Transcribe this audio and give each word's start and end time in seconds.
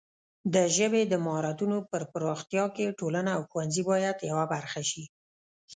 د 0.53 0.55
ژبې 0.75 1.01
د 1.07 1.13
مهارتونو 1.25 1.77
پر 1.91 2.01
پراختیا 2.11 2.65
کې 2.75 2.95
ټولنه 2.99 3.29
او 3.37 3.41
ښوونځي 3.49 3.83
باید 3.89 4.25
یوه 4.29 4.45
برخه 4.53 4.81
شي. 4.89 5.03